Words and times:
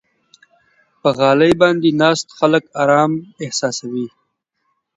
په 1.01 1.09
غالۍ 1.17 1.53
باندې 1.61 1.89
ناست 2.01 2.27
خلک 2.37 2.63
آرام 2.81 3.11
احساسوي. 3.43 4.07